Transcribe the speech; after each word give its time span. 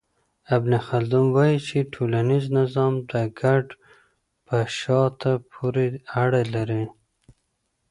ابن 0.55 0.71
خلدون 0.87 1.25
وايي 1.35 1.57
چي 1.67 1.77
ټولنيز 1.93 2.43
نظام 2.59 2.93
د 3.11 3.13
کډه 3.39 3.73
په 4.47 4.57
شاته 4.77 5.33
پوري 5.51 5.87
اړه 6.23 6.41
لري. 6.53 6.83